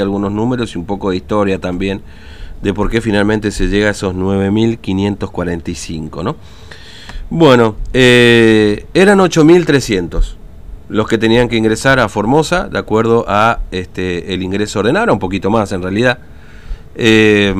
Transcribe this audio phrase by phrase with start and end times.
[0.00, 2.02] algunos números y un poco de historia también
[2.62, 6.36] de por qué finalmente se llega a esos 9.545, ¿no?
[7.30, 10.36] Bueno, eh, eran 8.300
[10.88, 15.18] los que tenían que ingresar a Formosa, de acuerdo a este, el ingreso ordenado, un
[15.18, 16.20] poquito más en realidad.
[16.94, 17.52] Eh,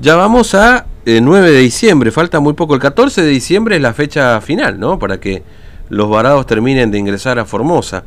[0.00, 2.74] ya vamos a 9 eh, de diciembre, falta muy poco.
[2.74, 4.98] El 14 de diciembre es la fecha final, ¿no?
[4.98, 5.44] Para que
[5.90, 8.02] los varados terminen de ingresar a Formosa.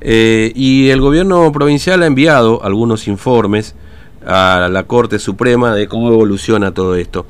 [0.00, 3.74] Eh, y el gobierno provincial ha enviado algunos informes
[4.26, 7.26] a la Corte Suprema de cómo evoluciona todo esto.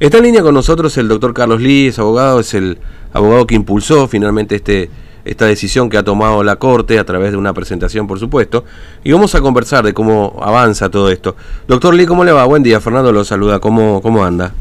[0.00, 2.78] Está en línea con nosotros el doctor Carlos Lee, es abogado, es el
[3.12, 4.90] abogado que impulsó finalmente este,
[5.24, 8.64] esta decisión que ha tomado la Corte a través de una presentación, por supuesto,
[9.02, 11.34] y vamos a conversar de cómo avanza todo esto.
[11.66, 12.44] Doctor Lee, ¿cómo le va?
[12.44, 14.54] Buen día, Fernando lo saluda, ¿cómo, cómo anda?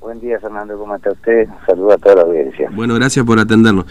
[0.00, 1.46] Buen día, Fernando, ¿cómo está usted?
[1.64, 2.68] Saluda a toda la audiencia.
[2.72, 3.86] Bueno, gracias por atendernos.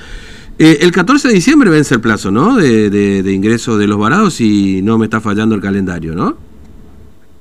[0.63, 2.55] Eh, el 14 de diciembre vence el plazo, ¿no?
[2.55, 6.37] De, de, ingreso de los varados y no me está fallando el calendario, ¿no?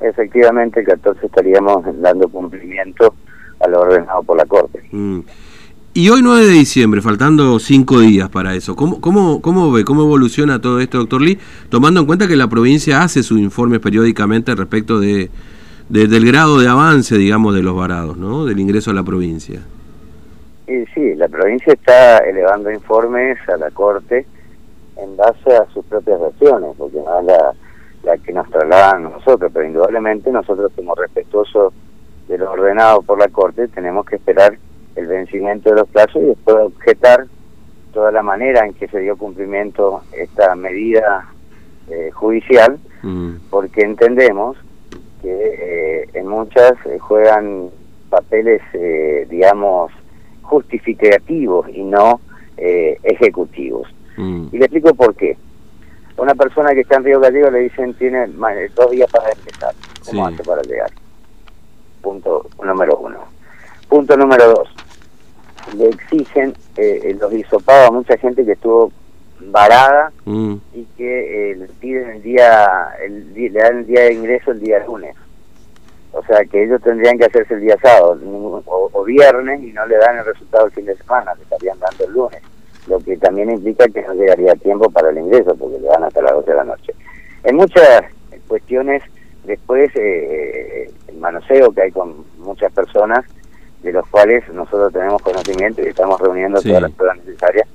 [0.00, 3.12] Efectivamente, el 14 estaríamos dando cumplimiento
[3.60, 4.88] a lo ordenado por la Corte.
[4.90, 5.18] Mm.
[5.92, 10.04] Y hoy 9 de diciembre, faltando cinco días para eso, ¿cómo, cómo, cómo ve, cómo
[10.04, 11.38] evoluciona todo esto, doctor Lee?
[11.68, 15.28] Tomando en cuenta que la provincia hace sus informes periódicamente respecto de,
[15.90, 18.46] del grado de avance, digamos, de los varados, ¿no?
[18.46, 19.60] Del ingreso a la provincia
[20.94, 24.26] sí, la provincia está elevando informes a la Corte
[24.96, 27.52] en base a sus propias versiones, porque no es la,
[28.02, 31.72] la que nos trasladan nosotros, pero indudablemente nosotros como respetuosos
[32.28, 34.56] de lo ordenado por la Corte tenemos que esperar
[34.96, 37.26] el vencimiento de los plazos y después objetar
[37.92, 41.28] toda la manera en que se dio cumplimiento esta medida
[41.88, 43.32] eh, judicial, mm.
[43.50, 44.56] porque entendemos
[45.22, 47.70] que eh, en muchas eh, juegan
[48.08, 48.60] papeles,
[49.28, 49.92] digamos,
[50.50, 52.20] justificativos y no
[52.56, 53.88] eh, ejecutivos.
[54.16, 54.48] Mm.
[54.52, 55.36] Y le explico por qué.
[56.16, 58.26] Una persona que está en Río Gallego le dicen tiene
[58.74, 59.74] dos días para empezar.
[60.04, 60.90] ¿Cómo hace para llegar?
[62.02, 63.20] Punto número uno.
[63.88, 64.68] Punto número dos.
[65.76, 68.92] Le exigen eh, los hisopados a mucha gente que estuvo
[69.40, 70.54] varada mm.
[70.74, 74.60] y que eh, le piden el día, el, le dan el día de ingreso el
[74.60, 75.14] día lunes.
[76.12, 78.18] O sea que ellos tendrían que hacerse el día sábado
[78.66, 82.04] o, viernes y no le dan el resultado el fin de semana, le estarían dando
[82.04, 82.42] el lunes.
[82.88, 86.22] Lo que también implica que no llegaría tiempo para el ingreso porque le dan hasta
[86.22, 86.94] las 12 de la noche.
[87.44, 88.02] En muchas
[88.48, 89.02] cuestiones,
[89.44, 93.24] después eh, el manoseo que hay con muchas personas,
[93.82, 97.66] de los cuales nosotros tenemos conocimiento y estamos reuniendo todas las pruebas necesarias,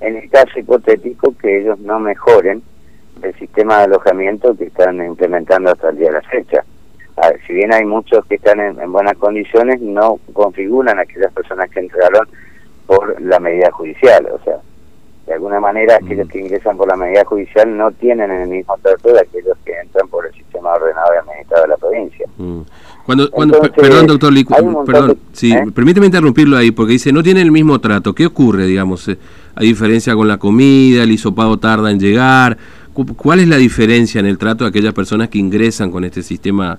[0.00, 2.62] en el caso hipotético que ellos no mejoren
[3.22, 6.64] el sistema de alojamiento que están implementando hasta el día de la fecha
[7.46, 11.80] si bien hay muchos que están en, buenas condiciones, no configuran a aquellas personas que
[11.80, 12.26] entraron
[12.86, 14.28] por la medida judicial.
[14.32, 14.58] O sea,
[15.26, 16.30] de alguna manera aquellos mm.
[16.30, 20.08] que ingresan por la medida judicial no tienen el mismo trato de aquellos que entran
[20.08, 22.26] por el sistema ordenado y administrado de la provincia.
[22.38, 22.60] Mm.
[23.04, 24.32] Cuando, cuando, perdón, doctor
[24.86, 25.64] perdón, sí, ¿eh?
[25.74, 28.14] permíteme interrumpirlo ahí, porque dice, no tienen el mismo trato.
[28.14, 29.08] ¿Qué ocurre, digamos?
[29.08, 29.18] Eh,
[29.54, 31.02] ¿Hay diferencia con la comida?
[31.02, 32.56] ¿El hisopado tarda en llegar?
[32.92, 36.78] ¿Cuál es la diferencia en el trato de aquellas personas que ingresan con este sistema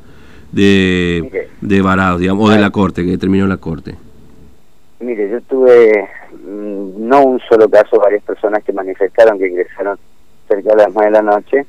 [0.53, 3.95] de, de varados, digamos, o de la corte, que terminó la corte?
[4.99, 6.07] Mire, yo tuve
[6.45, 9.97] mm, no un solo caso, varias personas que manifestaron que ingresaron
[10.47, 11.65] cerca de las nueve de la noche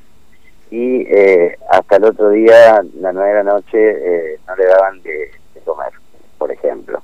[0.70, 5.02] y eh, hasta el otro día, las nueve de la noche, eh, no le daban
[5.02, 5.30] de,
[5.64, 5.92] comer,
[6.36, 7.02] por ejemplo.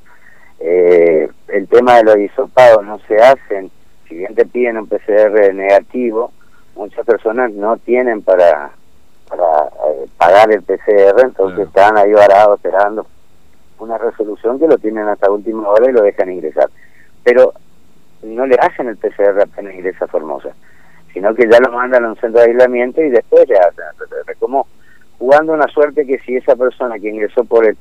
[0.58, 3.70] Eh, el tema de los hisopados no se hacen,
[4.08, 6.32] si bien te piden un PCR negativo,
[6.74, 8.72] muchas personas no tienen para
[10.20, 13.06] pagar el PCR, entonces están ahí varados esperando
[13.78, 16.68] una resolución que lo tienen hasta última hora y lo dejan ingresar.
[17.24, 17.54] Pero
[18.22, 20.50] no le hacen el PCR apenas ingresa a Formosa,
[21.14, 24.08] sino que ya lo mandan a un centro de aislamiento y después le hacen el
[24.08, 24.36] PCR.
[24.38, 24.66] Como
[25.18, 27.78] jugando una suerte que si esa persona que ingresó por el,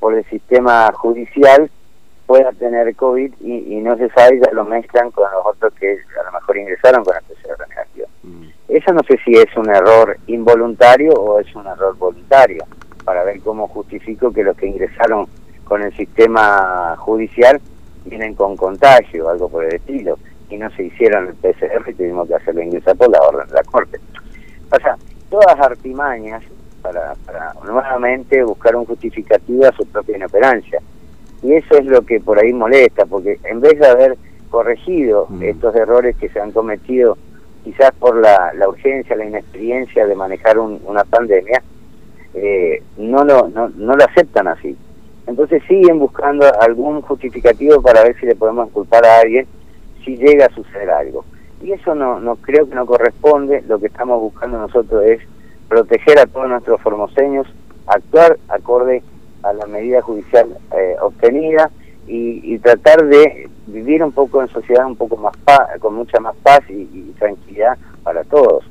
[0.00, 1.70] por el sistema judicial
[2.26, 6.24] pueda tener COVID y, no se sabe, ya lo mezclan con los otros que a
[6.24, 7.75] lo mejor ingresaron con el PCR.
[8.68, 12.64] Eso no sé si es un error involuntario o es un error voluntario,
[13.04, 15.28] para ver cómo justifico que los que ingresaron
[15.64, 17.60] con el sistema judicial
[18.04, 20.18] vienen con contagio o algo por el estilo,
[20.50, 23.54] y no se hicieron el PCR y tuvimos que hacerlo ingresar por la orden de
[23.54, 23.98] la Corte.
[24.72, 24.96] O sea,
[25.30, 26.42] todas artimañas
[26.82, 30.80] para, para nuevamente buscar un justificativo a su propia inoperancia.
[31.42, 34.16] Y eso es lo que por ahí molesta, porque en vez de haber
[34.50, 35.42] corregido mm.
[35.42, 37.18] estos errores que se han cometido
[37.66, 41.60] quizás por la, urgencia, la inexperiencia de manejar una pandemia,
[42.32, 44.76] eh, no, lo, no, no lo aceptan así.
[45.26, 49.48] Entonces siguen buscando algún justificativo para ver si le podemos culpar a alguien
[50.04, 51.24] si llega a suceder algo.
[51.60, 55.20] Y eso no, no creo que no corresponde, lo que estamos buscando nosotros es
[55.68, 57.48] proteger a todos nuestros formoseños,
[57.88, 59.02] actuar acorde
[59.42, 61.72] a la medida judicial eh, obtenida
[62.06, 65.34] y, tratar de vivir un poco en sociedad un poco más
[65.80, 68.64] con mucha más paz y, tranquilidad para todos.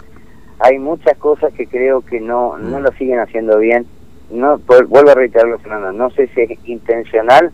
[0.59, 3.85] Hay muchas cosas que creo que no, no lo siguen haciendo bien.
[4.31, 7.51] No, vuelvo a reiterarlo, Fernando, no sé si es intencional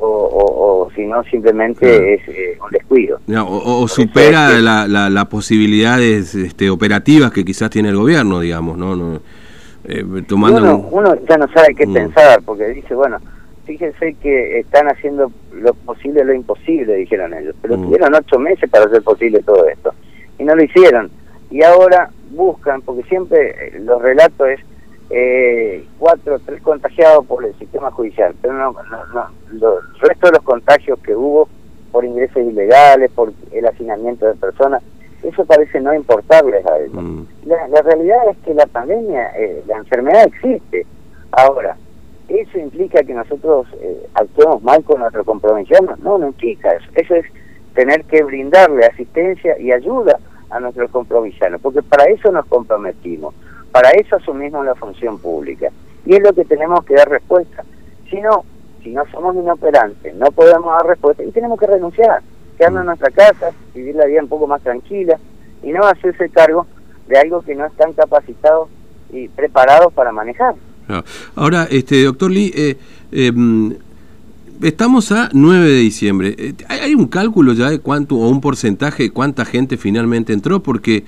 [0.00, 3.20] o, si no simplemente es eh, un descuido.
[3.46, 8.96] o, supera la, las posibilidades este, operativas que quizás tiene el gobierno, digamos, ¿no?
[8.96, 9.20] no
[9.86, 11.92] eh, tomando uno, ya no sabe qué mm.
[11.92, 13.18] pensar, porque dice, bueno,
[13.64, 17.84] fíjense que están haciendo lo posible lo imposible, dijeron ellos, pero mm.
[17.84, 19.92] tuvieron ocho meses para hacer posible todo esto,
[20.38, 21.10] y no lo hicieron.
[21.50, 24.60] Y ahora buscan, porque siempre eh, los relatos es
[25.10, 30.32] eh, cuatro, tres contagiados por el sistema judicial, pero no, no, no, el resto de
[30.32, 31.48] los contagios que hubo
[31.92, 34.82] por ingresos ilegales, por el hacinamiento de personas,
[35.22, 36.94] eso parece no importarles a ellos.
[36.94, 37.22] Mm.
[37.46, 40.86] La, realidad es que la pandemia, eh, la enfermedad existe.
[41.30, 41.76] Ahora,
[42.40, 45.74] ¿eso implica que nosotros eh, actuemos mal con nuestro compromiso?
[46.02, 46.86] No, no implica eso.
[46.94, 47.26] Eso es
[47.74, 50.18] tener que brindarle asistencia y ayuda
[50.50, 53.34] a nuestros compromisanos, porque para eso nos comprometimos.
[53.72, 55.68] Para eso asumimos la función pública.
[56.06, 57.64] Y es lo que tenemos que dar respuesta.
[58.10, 58.44] Si no,
[58.82, 62.22] si no somos inoperantes, no podemos dar respuesta y tenemos que renunciar,
[62.56, 65.18] quedarnos en nuestra casa, vivir la vida un poco más tranquila
[65.62, 66.66] y no hacerse cargo
[67.08, 68.68] de algo que no están capacitados
[69.10, 70.54] y preparados para manejar.
[71.34, 72.76] Ahora, este doctor Lee, eh,
[73.12, 73.74] em,
[74.62, 76.34] estamos a 9 de diciembre.
[76.38, 80.62] Eh, ¿Hay un cálculo ya de cuánto o un porcentaje de cuánta gente finalmente entró?
[80.62, 81.04] Porque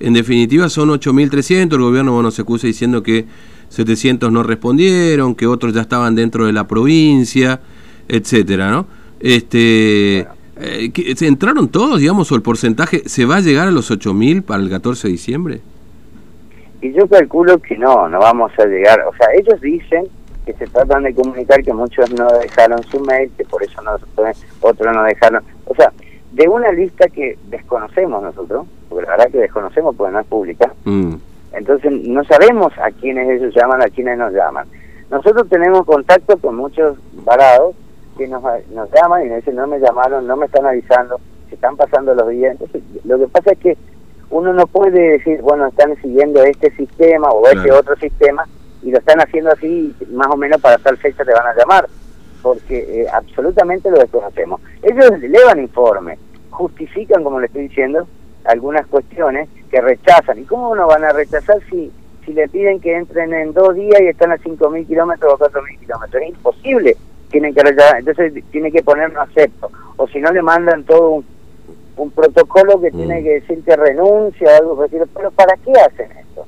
[0.00, 3.26] en definitiva son 8.300, el gobierno bueno, se acusa diciendo que
[3.68, 7.60] 700 no respondieron, que otros ya estaban dentro de la provincia,
[8.08, 8.86] etcétera, ¿no?
[9.20, 10.26] Este,
[10.56, 14.42] eh, ¿Se entraron todos, digamos, o el porcentaje se va a llegar a los 8.000
[14.42, 15.60] para el 14 de diciembre?
[16.80, 19.00] Y yo calculo que no, no vamos a llegar.
[19.06, 20.06] O sea, ellos dicen
[20.46, 23.96] que se tratan de comunicar que muchos no dejaron su mail, que por eso no
[24.60, 25.42] otros no dejaron.
[25.66, 25.92] O sea,
[26.32, 30.72] de una lista que desconocemos nosotros, porque la verdad que desconocemos porque no es pública,
[30.84, 31.14] mm.
[31.52, 34.66] entonces no sabemos a quiénes ellos llaman, a quiénes nos llaman.
[35.10, 37.74] Nosotros tenemos contacto con muchos varados
[38.16, 38.42] que nos,
[38.72, 42.14] nos llaman y nos dicen no me llamaron, no me están avisando, se están pasando
[42.14, 42.52] los días.
[42.52, 43.78] Entonces, lo que pasa es que
[44.30, 48.46] uno no puede decir, bueno, están siguiendo este sistema o este otro sistema
[48.82, 51.88] y lo están haciendo así, más o menos para tal fecha te van a llamar,
[52.42, 54.60] porque eh, absolutamente lo desconocemos.
[54.82, 56.18] Ellos elevan informes,
[56.50, 58.06] justifican, como le estoy diciendo,
[58.44, 60.38] algunas cuestiones que rechazan.
[60.38, 61.92] ¿Y cómo no van a rechazar si,
[62.24, 65.78] si le piden que entren en dos días y están a 5.000 kilómetros o 4.000
[65.80, 66.22] kilómetros?
[66.22, 66.96] Es imposible.
[67.30, 67.98] Tienen que rechazar.
[67.98, 69.70] Entonces tiene que poner acepto.
[69.96, 71.24] O si no le mandan todo un,
[72.00, 73.24] un protocolo que tiene mm.
[73.24, 74.96] que decir que renuncia o algo así.
[75.14, 76.46] Pero ¿para qué hacen esto?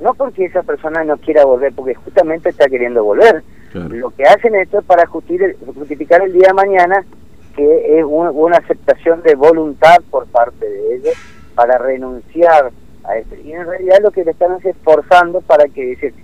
[0.00, 3.42] No porque esa persona no quiera volver, porque justamente está queriendo volver.
[3.74, 7.04] Lo que hacen esto es para justificar el día de mañana
[7.54, 11.14] que es una aceptación de voluntad por parte de ellos
[11.54, 12.70] para renunciar
[13.04, 13.34] a esto.
[13.34, 16.14] Y en realidad lo que le están esforzando para que decir,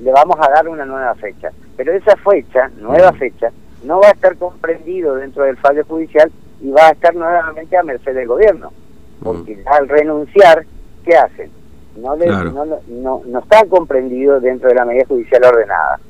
[0.00, 1.50] le vamos a dar una nueva fecha.
[1.76, 3.50] Pero esa fecha, nueva fecha,
[3.84, 6.30] no va a estar comprendido dentro del fallo judicial
[6.60, 8.72] y va a estar nuevamente a merced del gobierno.
[9.22, 10.64] Porque al renunciar,
[11.04, 11.50] ¿qué hacen?
[11.96, 16.00] No, no, no, no está comprendido dentro de la medida judicial ordenada.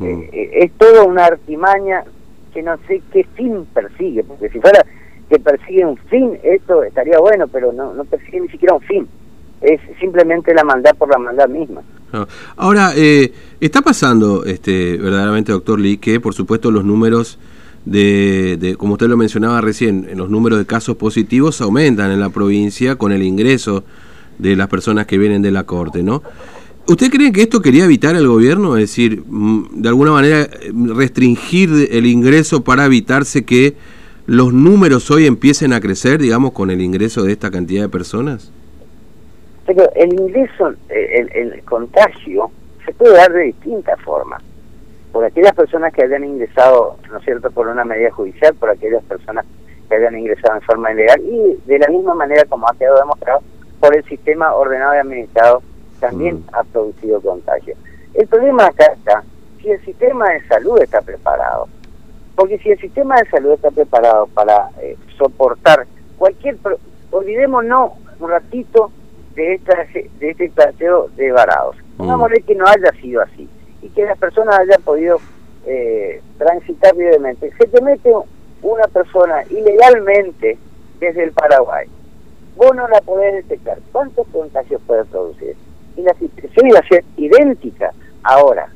[0.00, 2.04] Eh, eh, es toda una artimaña
[2.52, 4.84] que no sé qué fin persigue, porque si fuera
[5.28, 9.08] que persigue un fin, esto estaría bueno, pero no, no persigue ni siquiera un fin.
[9.60, 11.82] Es simplemente la maldad por la maldad misma.
[12.56, 17.38] Ahora, eh, está pasando este verdaderamente, doctor Lee, que por supuesto los números
[17.88, 22.28] de, de, como usted lo mencionaba recién, los números de casos positivos aumentan en la
[22.28, 23.82] provincia con el ingreso
[24.38, 26.22] de las personas que vienen de la corte, ¿no?
[26.86, 28.76] ¿Usted cree que esto quería evitar el gobierno?
[28.76, 30.48] Es decir, mm, de alguna manera
[30.94, 33.74] restringir el ingreso para evitarse que
[34.26, 38.52] los números hoy empiecen a crecer, digamos, con el ingreso de esta cantidad de personas?
[39.66, 42.50] Pero el ingreso, el, el contagio,
[42.84, 44.42] se puede dar de distintas formas.
[45.18, 49.02] Por aquellas personas que hayan ingresado, ¿no es cierto?, por una medida judicial, por aquellas
[49.02, 49.44] personas
[49.88, 53.40] que hayan ingresado en forma ilegal y de la misma manera, como ha quedado demostrado,
[53.80, 55.60] por el sistema ordenado y administrado
[55.98, 56.44] también mm.
[56.52, 57.74] ha producido contagio.
[58.14, 59.24] El problema acá está
[59.60, 61.66] si el sistema de salud está preparado.
[62.36, 65.84] Porque si el sistema de salud está preparado para eh, soportar
[66.16, 66.58] cualquier...
[67.10, 68.92] Olvidémonos un ratito
[69.34, 71.74] de, esta, de este planteo de varados.
[71.96, 73.48] Vamos a ver que no haya sido así
[73.82, 75.18] y que las personas hayan podido
[75.66, 77.52] eh, transitar libremente.
[77.58, 78.12] Se te mete
[78.62, 80.58] una persona ilegalmente
[81.00, 81.86] desde el Paraguay.
[82.56, 83.78] Vos no la podés detectar.
[83.92, 85.56] ¿Cuántos contagios puede producir?
[85.98, 87.92] y la situación iba a ser idéntica.
[88.22, 88.68] Ahora,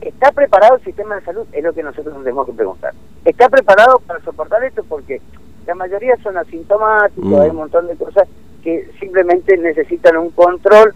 [0.00, 1.46] ¿está preparado el sistema de salud?
[1.52, 2.92] Es lo que nosotros nos tenemos que preguntar.
[3.24, 4.82] ¿Está preparado para soportar esto?
[4.88, 5.20] Porque
[5.66, 7.40] la mayoría son asintomáticos, mm.
[7.40, 8.28] hay un montón de cosas
[8.62, 10.94] que simplemente necesitan un control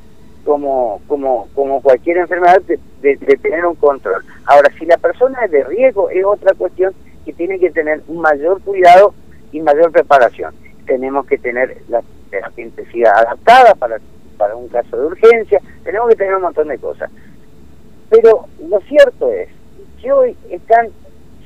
[0.48, 4.24] como como como cualquier enfermedad de, de, tener un control.
[4.46, 6.94] Ahora, si la persona es de riesgo, es otra cuestión
[7.26, 9.12] que tiene que tener un mayor cuidado
[9.52, 10.54] y mayor preparación.
[10.86, 12.00] Tenemos que tener la
[12.30, 13.98] terapia intensiva adaptada para,
[14.38, 17.10] para un caso de urgencia, tenemos que tener un montón de cosas.
[18.08, 19.50] Pero lo cierto es
[20.00, 20.88] que hoy están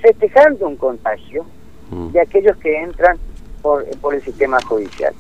[0.01, 1.45] festejando un contagio
[1.91, 2.13] mm.
[2.13, 3.19] de aquellos que entran
[3.63, 5.13] por, por el sistema judicial.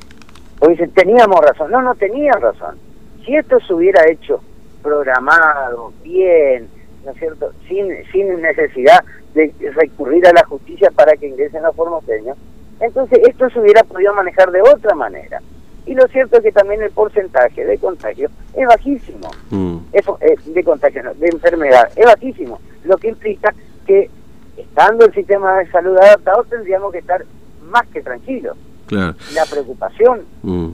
[0.60, 1.72] O dicen, teníamos razón.
[1.72, 2.76] No, no tenía razón.
[3.24, 4.40] Si esto se hubiera hecho
[4.82, 6.68] programado, bien,
[7.04, 11.74] ¿no es cierto?, sin, sin necesidad de recurrir a la justicia para que ingresen los
[11.74, 12.36] formoseños,
[12.80, 15.40] entonces esto se hubiera podido manejar de otra manera.
[15.86, 19.78] Y lo cierto es que también el porcentaje de contagio es bajísimo, mm.
[19.92, 23.54] eh, de contagio, de enfermedad, es bajísimo, lo que implica
[23.86, 24.10] que
[24.56, 27.24] estando el sistema de salud adaptado tendríamos que estar
[27.70, 28.56] más que tranquilos.
[28.90, 30.68] La preocupación mm.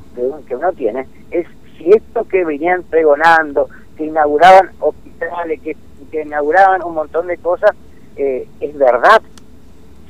[0.48, 1.46] que uno tiene es
[1.78, 5.76] si esto que venían pregonando, que inauguraban hospitales, que,
[6.12, 7.70] inauguraban un montón de cosas,
[8.16, 9.22] eh, es verdad,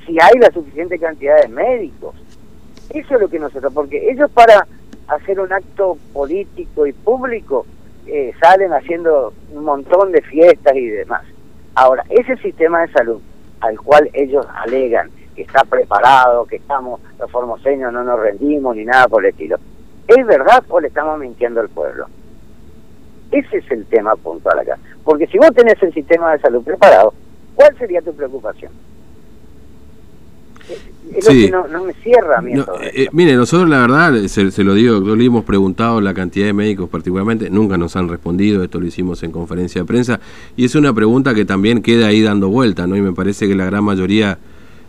[0.07, 2.15] si hay la suficiente cantidad de médicos.
[2.91, 4.67] Eso es lo que nosotros, porque ellos para
[5.09, 7.67] hacer un acto político y público
[8.07, 11.25] eh, salen haciendo un montón de fiestas y demás.
[11.75, 13.21] Ahora, ese sistema de salud
[13.61, 18.85] al cual ellos alegan que está preparado, que estamos, los formoseños no nos rendimos ni
[18.85, 19.59] nada por el estilo,
[20.09, 22.07] ¿es verdad o le estamos mintiendo al pueblo?
[23.31, 24.79] Ese es el tema puntual acá.
[25.05, 27.13] Porque si vos tenés el sistema de salud preparado,
[27.55, 28.73] ¿cuál sería tu preocupación?
[31.15, 35.01] Es lo que no, me cierra mi eh, Mire, nosotros la verdad, se, lo digo,
[35.17, 39.23] le hemos preguntado la cantidad de médicos particularmente, nunca nos han respondido, esto lo hicimos
[39.23, 40.21] en conferencia de prensa,
[40.57, 42.97] y es una pregunta que también queda ahí dando vuelta, ¿no?
[42.97, 44.39] Y me parece que la gran mayoría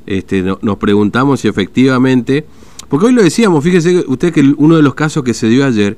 [0.06, 2.46] este, nos preguntamos si efectivamente,
[2.90, 5.96] porque hoy lo decíamos, fíjese usted que uno de los casos que se dio ayer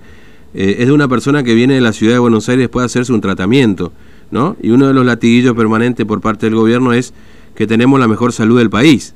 [0.54, 2.86] eh, es de una persona que viene de la ciudad de Buenos Aires después de
[2.88, 3.94] hacerse un tratamiento,
[4.30, 4.58] ¿no?
[4.62, 7.14] Y uno de los latiguillos permanentes por parte del gobierno es
[7.56, 9.16] que tenemos la mejor salud del país.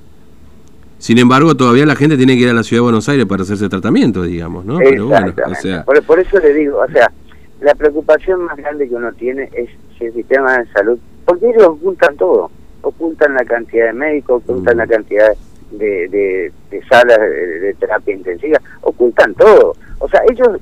[0.97, 3.43] Sin embargo, todavía la gente tiene que ir a la ciudad de Buenos Aires para
[3.43, 4.77] hacerse tratamiento, digamos, ¿no?
[4.77, 5.83] Pero bueno, o sea...
[5.83, 7.11] por, eso le digo, o sea,
[7.59, 11.63] la preocupación más grande que uno tiene es si el sistema de salud, porque ellos
[11.67, 12.49] ocultan todo,
[12.81, 14.89] ocultan la cantidad de médicos, ocultan la mm.
[14.89, 15.37] cantidad de,
[15.71, 16.51] de,
[16.89, 19.75] salas de, terapia intensiva, ocultan todo.
[19.99, 20.59] O sea, ellos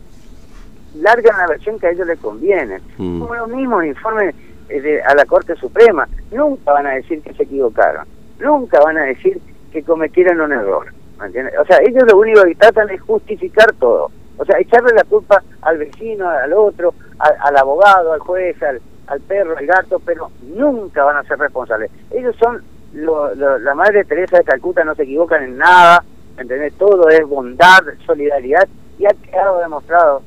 [0.96, 2.80] largan la versión que a ellos les conviene.
[2.98, 3.22] Mm.
[3.22, 4.36] Como los mismos informes
[4.70, 8.06] eh, a la Corte Suprema, nunca van a decir que se equivocaron,
[8.40, 9.40] nunca van a decir
[9.72, 10.94] que cometieron un error.
[11.20, 14.12] O sea, ellos lo único que tratan es justificar todo.
[14.38, 19.22] O sea, echarle la culpa al vecino, al otro, al, abogado, al juez, al, al,
[19.22, 21.92] perro, al gato, pero nunca van a ser responsables.
[22.12, 22.62] Ellos son,
[22.94, 26.04] la Madre Teresa de Calcuta no se equivocan en nada,
[26.38, 26.74] ¿entendés?
[26.76, 28.68] Todo es bondad, solidaridad,
[29.00, 30.22] y ha quedado demostrado,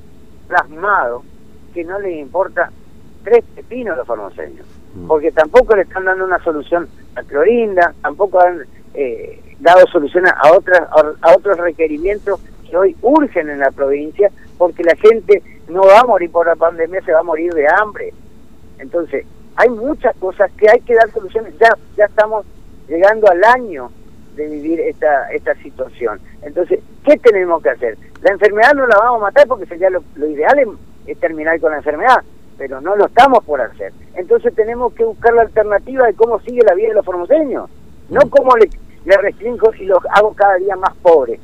[0.48, 1.22] plasmado,
[1.72, 2.70] que no les importa
[3.22, 5.06] tres pepinos a los formoseños, mm.
[5.06, 8.62] porque tampoco le están dando una solución a Clorinda, tampoco han
[8.94, 10.80] eh, dado soluciones a, otras,
[11.20, 16.04] a otros requerimientos que hoy urgen en la provincia, porque la gente no va a
[16.04, 18.12] morir por la pandemia, se va a morir de hambre.
[18.78, 21.54] Entonces, hay muchas cosas que hay que dar soluciones.
[21.58, 22.44] Ya, ya estamos
[22.88, 23.90] llegando al año
[24.36, 26.20] de vivir esta, esta situación.
[26.42, 27.98] Entonces, ¿qué tenemos que hacer?
[28.22, 31.78] La enfermedad no la vamos a matar porque sería lo, ideal es, terminar con la
[31.78, 32.22] enfermedad,
[32.58, 33.92] pero no lo estamos por hacer.
[34.14, 37.70] Entonces tenemos que buscar la alternativa de cómo sigue la vida de los formoseños,
[38.10, 38.68] no cómo le,
[39.04, 41.40] le restringo y los hago cada día más pobres.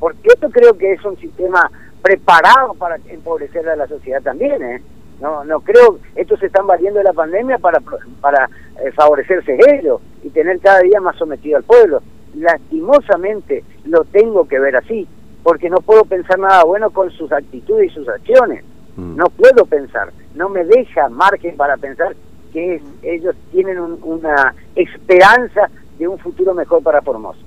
[0.00, 1.70] Porque esto creo que es un sistema
[2.02, 4.82] preparado para empobrecer a la sociedad también, ¿eh?
[5.20, 7.80] No, no creo, estos se están valiendo de la pandemia para,
[8.20, 8.48] para
[8.84, 12.02] eh, favorecerse ellos y tener cada día más sometido al pueblo.
[12.34, 15.06] Lastimosamente lo tengo que ver así,
[15.42, 18.64] porque no puedo pensar nada bueno con sus actitudes y sus acciones.
[18.96, 19.16] Mm.
[19.16, 22.14] No puedo pensar, no me deja margen para pensar
[22.52, 27.40] que ellos tienen una esperanza de un futuro mejor para Formosa.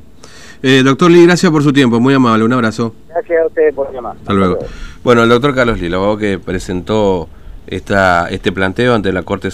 [0.63, 2.95] Eh, doctor Lee, gracias por su tiempo, muy amable, un abrazo.
[3.09, 4.15] Gracias a ustedes por llamar.
[4.15, 4.59] Hasta luego.
[5.03, 7.29] Bueno, el doctor Carlos Lee, abogado que presentó
[7.67, 9.51] esta, este planteo ante la Corte